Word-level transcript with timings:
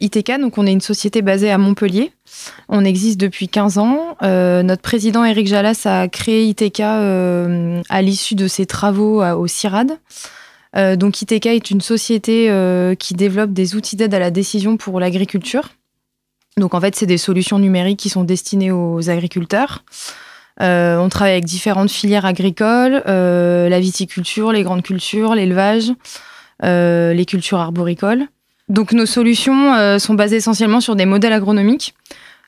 ITK, 0.00 0.40
donc 0.40 0.58
on 0.58 0.66
est 0.66 0.72
une 0.72 0.80
société 0.80 1.22
basée 1.22 1.50
à 1.50 1.58
Montpellier. 1.58 2.12
On 2.68 2.84
existe 2.84 3.18
depuis 3.20 3.48
15 3.48 3.78
ans. 3.78 4.16
Euh, 4.22 4.62
notre 4.62 4.82
président 4.82 5.24
Eric 5.24 5.46
Jalas 5.46 5.82
a 5.84 6.08
créé 6.08 6.46
ITK 6.46 6.80
euh, 6.80 7.80
à 7.88 8.02
l'issue 8.02 8.34
de 8.34 8.48
ses 8.48 8.66
travaux 8.66 9.24
au 9.24 9.46
CIRAD. 9.46 9.92
Euh, 10.76 10.96
donc 10.96 11.22
ITK 11.22 11.46
est 11.46 11.70
une 11.70 11.80
société 11.80 12.50
qui 12.98 13.14
développe 13.14 13.52
des 13.52 13.76
outils 13.76 13.96
d'aide 13.96 14.14
à 14.14 14.18
la 14.18 14.30
décision 14.30 14.76
pour 14.76 14.98
l'agriculture. 14.98 15.70
Donc 16.56 16.74
en 16.74 16.80
fait, 16.80 16.96
c'est 16.96 17.06
des 17.06 17.18
solutions 17.18 17.58
numériques 17.58 17.98
qui 17.98 18.08
sont 18.08 18.24
destinées 18.24 18.72
aux 18.72 19.10
agriculteurs. 19.10 19.84
on 20.60 21.08
travaille 21.08 21.32
avec 21.32 21.44
différentes 21.44 21.90
filières 21.90 22.26
agricoles, 22.26 23.02
la 23.06 23.80
viticulture, 23.80 24.50
les 24.50 24.64
grandes 24.64 24.82
cultures, 24.82 25.36
l'élevage, 25.36 25.92
les 26.62 27.24
cultures 27.26 27.58
arboricoles. 27.58 28.26
Donc 28.68 28.92
nos 28.92 29.06
solutions 29.06 29.74
euh, 29.74 29.98
sont 29.98 30.14
basées 30.14 30.36
essentiellement 30.36 30.80
sur 30.80 30.96
des 30.96 31.04
modèles 31.04 31.32
agronomiques. 31.32 31.94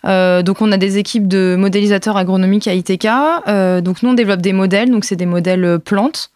Euh, 0.04 0.42
donc 0.42 0.62
on 0.62 0.72
a 0.72 0.76
des 0.76 0.98
équipes 0.98 1.28
de 1.28 1.56
modélisateurs 1.58 2.16
agronomiques 2.16 2.68
à 2.68 2.74
ITK. 2.74 3.06
Euh, 3.48 3.80
donc 3.80 4.02
nous 4.02 4.10
on 4.10 4.14
développe 4.14 4.40
des 4.40 4.52
modèles, 4.52 4.90
donc 4.90 5.04
c'est 5.04 5.16
des 5.16 5.26
modèles 5.26 5.78
plantes. 5.78 6.30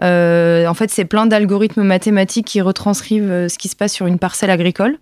en 0.00 0.74
fait 0.74 0.90
c'est 0.90 1.04
plein 1.04 1.26
d'algorithmes 1.26 1.82
mathématiques 1.82 2.46
qui 2.46 2.60
retranscrivent 2.60 3.48
ce 3.48 3.58
qui 3.58 3.68
se 3.68 3.76
passe 3.76 3.92
sur 3.92 4.06
une 4.06 4.18
parcelle 4.18 4.50
agricole. 4.50 4.98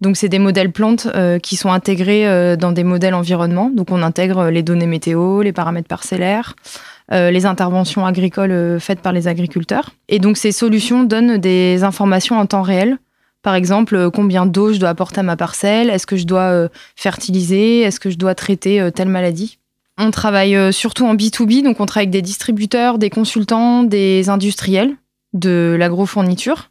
Donc 0.00 0.16
c'est 0.16 0.30
des 0.30 0.38
modèles 0.38 0.72
plantes 0.72 1.06
qui 1.42 1.56
sont 1.56 1.70
intégrés 1.70 2.56
dans 2.56 2.72
des 2.72 2.84
modèles 2.84 3.14
environnement. 3.14 3.70
Donc 3.70 3.90
on 3.90 4.02
intègre 4.02 4.48
les 4.48 4.62
données 4.62 4.86
météo, 4.86 5.42
les 5.42 5.52
paramètres 5.52 5.88
parcellaires, 5.88 6.56
les 7.12 7.44
interventions 7.44 8.06
agricoles 8.06 8.80
faites 8.80 9.00
par 9.00 9.12
les 9.12 9.28
agriculteurs. 9.28 9.90
Et 10.08 10.18
donc 10.18 10.38
ces 10.38 10.52
solutions 10.52 11.04
donnent 11.04 11.36
des 11.36 11.84
informations 11.84 12.38
en 12.38 12.46
temps 12.46 12.62
réel 12.62 12.96
par 13.42 13.54
exemple, 13.54 13.96
euh, 13.96 14.10
combien 14.10 14.46
d'eau 14.46 14.72
je 14.72 14.78
dois 14.78 14.90
apporter 14.90 15.20
à 15.20 15.22
ma 15.22 15.36
parcelle? 15.36 15.88
Est-ce 15.88 16.06
que 16.06 16.16
je 16.16 16.24
dois 16.24 16.52
euh, 16.52 16.68
fertiliser? 16.96 17.80
Est-ce 17.80 17.98
que 17.98 18.10
je 18.10 18.18
dois 18.18 18.34
traiter 18.34 18.80
euh, 18.80 18.90
telle 18.90 19.08
maladie? 19.08 19.58
On 19.98 20.10
travaille 20.10 20.72
surtout 20.72 21.04
en 21.04 21.14
B2B, 21.14 21.62
donc 21.62 21.78
on 21.78 21.84
travaille 21.84 22.04
avec 22.06 22.10
des 22.10 22.22
distributeurs, 22.22 22.96
des 22.96 23.10
consultants, 23.10 23.82
des 23.82 24.30
industriels 24.30 24.94
de 25.34 25.76
l'agrofourniture. 25.78 26.70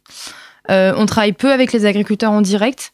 on 0.68 1.06
travaille 1.06 1.32
peu 1.32 1.52
avec 1.52 1.72
les 1.72 1.86
agriculteurs 1.86 2.32
en 2.32 2.40
direct, 2.40 2.92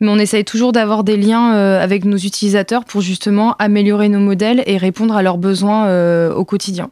mais 0.00 0.08
on 0.10 0.18
essaye 0.18 0.44
toujours 0.44 0.72
d'avoir 0.72 1.04
des 1.04 1.16
liens 1.16 1.52
avec 1.52 2.04
nos 2.04 2.18
utilisateurs 2.18 2.84
pour 2.84 3.00
justement 3.00 3.56
améliorer 3.58 4.10
nos 4.10 4.20
modèles 4.20 4.62
et 4.66 4.76
répondre 4.76 5.16
à 5.16 5.22
leurs 5.22 5.38
besoins 5.38 5.88
au 6.32 6.44
quotidien. 6.44 6.90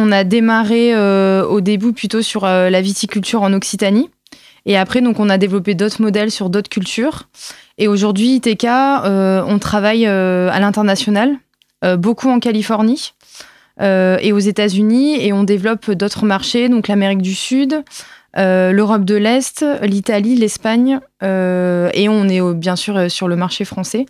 On 0.00 0.12
a 0.12 0.22
démarré 0.22 0.94
euh, 0.94 1.44
au 1.44 1.60
début 1.60 1.92
plutôt 1.92 2.22
sur 2.22 2.44
euh, 2.44 2.70
la 2.70 2.80
viticulture 2.80 3.42
en 3.42 3.52
Occitanie. 3.52 4.08
Et 4.64 4.76
après, 4.76 5.00
donc, 5.00 5.18
on 5.18 5.28
a 5.28 5.38
développé 5.38 5.74
d'autres 5.74 6.00
modèles 6.00 6.30
sur 6.30 6.50
d'autres 6.50 6.68
cultures. 6.68 7.24
Et 7.78 7.88
aujourd'hui, 7.88 8.36
ITK, 8.36 8.64
euh, 8.64 9.42
on 9.44 9.58
travaille 9.58 10.06
à 10.06 10.60
l'international, 10.60 11.36
beaucoup 11.96 12.28
en 12.28 12.38
Californie 12.38 13.14
et 13.80 14.32
aux 14.32 14.38
États-Unis. 14.38 15.24
Et 15.24 15.32
on 15.32 15.42
développe 15.42 15.90
d'autres 15.92 16.26
marchés, 16.26 16.68
donc 16.68 16.88
l'Amérique 16.88 17.22
du 17.22 17.34
Sud, 17.34 17.82
l'Europe 18.36 19.04
de 19.04 19.14
l'Est, 19.14 19.64
l'Italie, 19.82 20.34
l'Espagne. 20.34 21.00
et 21.22 22.08
on 22.08 22.28
est 22.28 22.54
bien 22.54 22.76
sûr 22.76 23.10
sur 23.10 23.26
le 23.26 23.36
marché 23.36 23.64
français. 23.64 24.06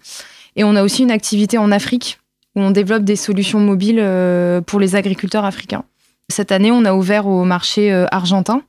Et 0.56 0.64
on 0.64 0.74
a 0.74 0.82
aussi 0.82 1.02
une 1.02 1.12
activité 1.12 1.56
en 1.56 1.70
Afrique 1.70 2.18
on 2.60 2.70
développe 2.70 3.04
des 3.04 3.16
solutions 3.16 3.60
mobiles 3.60 4.00
euh, 4.00 4.60
pour 4.60 4.80
les 4.80 4.96
agriculteurs 4.96 5.44
africains. 5.44 5.84
Cette 6.30 6.52
année, 6.52 6.70
on 6.70 6.84
a 6.84 6.94
ouvert 6.94 7.26
au 7.26 7.44
marché 7.44 7.92
euh, 7.92 8.06
argentin, 8.10 8.62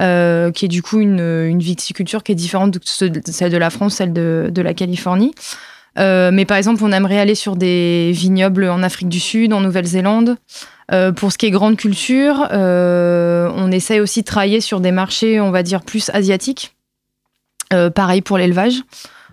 euh, 0.00 0.50
qui 0.50 0.64
est 0.64 0.68
du 0.68 0.82
coup 0.82 1.00
une, 1.00 1.58
viticulture 1.58 2.22
qui 2.22 2.32
est 2.32 2.36
différente 2.36 2.72
de 2.72 2.80
celle 2.84 3.52
de 3.52 3.56
la 3.56 3.70
France, 3.70 3.94
celle 3.94 4.12
de, 4.12 4.62
la 4.62 4.74
Californie. 4.74 5.34
mais 5.96 6.44
par 6.46 6.56
exemple, 6.56 6.82
on 6.84 6.92
aimerait 6.92 7.18
aller 7.18 7.34
sur 7.34 7.56
des 7.56 8.12
vignobles 8.12 8.68
en 8.68 8.82
Afrique 8.82 9.08
du 9.08 9.20
Sud, 9.20 9.52
en 9.52 9.60
Nouvelle-Zélande. 9.60 10.36
pour 11.16 11.32
ce 11.32 11.36
qui 11.38 11.46
est 11.46 11.50
grande 11.50 11.76
culture, 11.76 12.48
on 12.50 13.70
essaye 13.72 14.00
aussi 14.00 14.22
de 14.22 14.26
travailler 14.26 14.62
sur 14.62 14.80
des 14.80 14.92
marchés, 14.92 15.40
on 15.40 15.50
va 15.50 15.62
dire, 15.62 15.82
plus 15.82 16.08
asiatiques. 16.14 16.74
pareil 17.94 18.22
pour 18.22 18.38
l'élevage. 18.38 18.82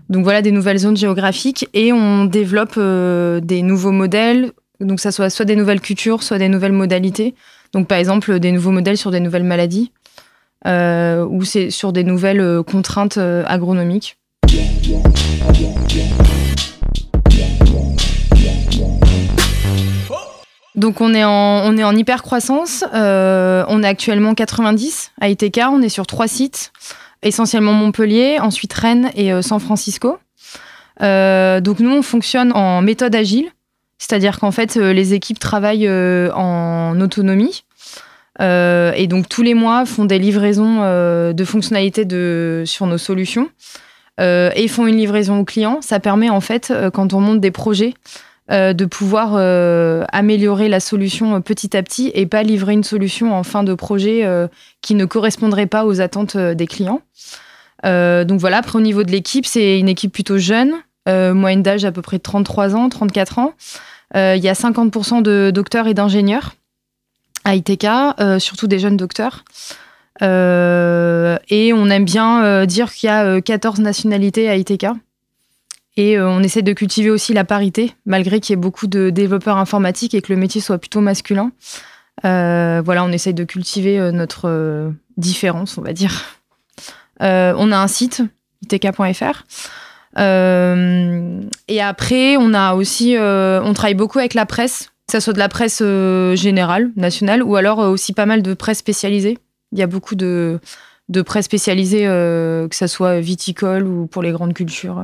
Donc 0.09 0.23
voilà 0.23 0.41
des 0.41 0.51
nouvelles 0.51 0.77
zones 0.77 0.95
géographiques 0.95 1.67
et 1.73 1.91
on 1.91 2.23
développe 2.25 2.75
euh, 2.77 3.41
des 3.41 3.61
nouveaux 3.61 3.91
modèles, 3.91 4.51
donc 4.79 5.01
ça 5.01 5.11
soit 5.11 5.29
soit 5.29 5.43
des 5.43 5.57
nouvelles 5.57 5.81
cultures, 5.81 6.23
soit 6.23 6.37
des 6.37 6.47
nouvelles 6.47 6.71
modalités. 6.71 7.35
Donc 7.73 7.87
par 7.87 7.97
exemple 7.97 8.39
des 8.39 8.53
nouveaux 8.53 8.71
modèles 8.71 8.97
sur 8.97 9.11
des 9.11 9.19
nouvelles 9.19 9.43
maladies 9.43 9.91
euh, 10.65 11.25
ou 11.25 11.43
c'est 11.43 11.71
sur 11.71 11.91
des 11.91 12.05
nouvelles 12.05 12.39
euh, 12.39 12.63
contraintes 12.63 13.17
agronomiques. 13.17 14.17
Donc 20.75 21.01
on 21.01 21.13
est 21.13 21.25
en, 21.25 21.65
on 21.65 21.75
est 21.75 21.83
en 21.83 21.93
hyper 21.93 22.23
croissance. 22.23 22.85
on 22.93 23.83
est 23.83 23.87
actuellement 23.87 24.35
90 24.35 25.11
à 25.19 25.27
ITK. 25.27 25.59
On 25.69 25.81
est 25.81 25.89
sur 25.89 26.07
trois 26.07 26.29
sites 26.29 26.71
essentiellement 27.21 27.73
Montpellier, 27.73 28.39
ensuite 28.39 28.73
Rennes 28.73 29.11
et 29.15 29.33
euh, 29.33 29.41
San 29.41 29.59
Francisco. 29.59 30.17
Euh, 31.01 31.61
donc 31.61 31.79
nous, 31.79 31.91
on 31.91 32.01
fonctionne 32.01 32.51
en 32.53 32.81
méthode 32.81 33.15
agile, 33.15 33.49
c'est-à-dire 33.97 34.39
qu'en 34.39 34.51
fait, 34.51 34.77
euh, 34.77 34.93
les 34.93 35.13
équipes 35.13 35.39
travaillent 35.39 35.89
en 35.89 36.99
autonomie. 36.99 37.63
et 38.39 39.07
donc 39.07 39.29
tous 39.29 39.41
les 39.41 39.53
mois 39.53 39.85
font 39.85 40.05
des 40.05 40.19
livraisons 40.19 40.81
de 41.33 41.43
fonctionnalités 41.43 42.05
sur 42.65 42.85
nos 42.85 42.99
solutions 42.99 43.49
et 44.19 44.67
font 44.67 44.85
une 44.85 44.97
livraison 44.97 45.39
au 45.39 45.43
client. 45.43 45.79
Ça 45.81 45.99
permet 45.99 46.29
en 46.29 46.41
fait, 46.41 46.71
quand 46.93 47.13
on 47.13 47.19
monte 47.19 47.41
des 47.41 47.49
projets, 47.49 47.95
euh, 48.49 48.71
de 48.71 48.85
pouvoir 48.85 49.33
euh, 49.33 50.05
améliorer 50.13 50.69
la 50.69 50.79
solution 50.79 51.35
euh, 51.35 51.39
petit 51.41 51.75
à 51.75 51.83
petit 51.83 52.13
et 52.13 52.25
pas 52.25 52.43
livrer 52.43 52.71
une 52.71 52.83
solution 52.85 53.35
en 53.35 53.43
fin 53.43 53.61
de 53.61 53.73
projet 53.73 54.25
qui 54.81 54.95
ne 54.95 55.03
correspondrait 55.03 55.65
pas 55.65 55.85
aux 55.85 55.99
attentes 55.99 56.37
des 56.37 56.67
clients. 56.67 57.01
donc 57.83 58.39
voilà, 58.39 58.57
après 58.57 58.77
au 58.77 58.81
niveau 58.81 59.03
de 59.03 59.11
l'équipe, 59.11 59.45
c'est 59.45 59.79
une 59.79 59.89
équipe 59.89 60.13
plutôt 60.13 60.37
jeune, 60.37 60.73
moyenne 61.07 61.61
d'âge 61.61 61.83
à 61.83 61.91
peu 61.91 62.01
près 62.01 62.19
33 62.19 62.75
ans, 62.75 62.89
34 62.89 63.39
ans. 63.39 63.53
Il 64.15 64.39
y 64.39 64.49
a 64.49 64.53
50% 64.53 65.21
de 65.21 65.51
docteurs 65.53 65.87
et 65.87 65.93
d'ingénieurs 65.93 66.55
à 67.43 67.55
ITK, 67.55 67.87
surtout 68.39 68.67
des 68.67 68.79
jeunes 68.79 68.97
docteurs. 68.97 69.43
et 70.21 71.73
on 71.73 71.89
aime 71.89 72.05
bien 72.05 72.65
dire 72.65 72.93
qu'il 72.93 73.07
y 73.07 73.11
a 73.11 73.41
14 73.41 73.79
nationalités 73.79 74.49
à 74.49 74.55
ITK. 74.55 74.87
Et 75.97 76.15
euh, 76.15 76.29
on 76.29 76.41
essaie 76.43 76.61
de 76.61 76.73
cultiver 76.73 77.09
aussi 77.09 77.33
la 77.33 77.43
parité, 77.43 77.93
malgré 78.05 78.39
qu'il 78.39 78.53
y 78.53 78.57
ait 78.57 78.61
beaucoup 78.61 78.85
de 78.85 79.09
développeurs 79.09 79.57
informatiques 79.57 80.13
et 80.13 80.21
que 80.21 80.31
le 80.31 80.39
métier 80.39 80.61
soit 80.61 80.77
plutôt 80.77 81.01
masculin. 81.01 81.51
Euh, 82.23 82.81
voilà, 82.85 83.03
on 83.03 83.11
essaie 83.11 83.33
de 83.33 83.43
cultiver 83.43 83.99
euh, 83.99 84.11
notre 84.11 84.93
différence, 85.17 85.77
on 85.77 85.81
va 85.81 85.93
dire. 85.93 86.39
on 87.19 87.71
a 87.71 87.77
un 87.77 87.87
site, 87.87 88.21
itk.fr. 88.63 89.43
et 90.17 91.81
après, 91.81 92.37
on 92.37 92.53
a 92.53 92.75
aussi, 92.75 93.15
on 93.17 93.73
travaille 93.73 93.95
beaucoup 93.95 94.19
avec 94.19 94.35
la 94.35 94.45
presse, 94.45 94.91
que 95.07 95.13
ce 95.13 95.19
soit 95.19 95.33
de 95.33 95.39
la 95.39 95.49
presse 95.49 95.81
générale, 96.35 96.91
nationale, 96.95 97.41
ou 97.41 97.55
alors 97.55 97.79
aussi 97.79 98.13
pas 98.13 98.27
mal 98.27 98.43
de 98.43 98.53
presse 98.53 98.77
spécialisée. 98.77 99.39
Il 99.71 99.79
y 99.79 99.81
a 99.81 99.87
beaucoup 99.87 100.13
de, 100.15 100.59
de 101.09 101.21
presse 101.23 101.45
spécialisée, 101.45 102.03
que 102.03 102.75
ce 102.75 102.85
soit 102.85 103.19
viticole 103.19 103.87
ou 103.87 104.05
pour 104.05 104.21
les 104.21 104.31
grandes 104.31 104.53
cultures. 104.53 105.03